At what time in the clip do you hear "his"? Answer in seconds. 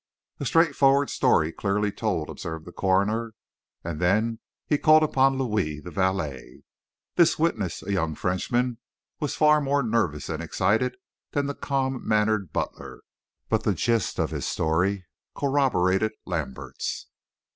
14.31-14.47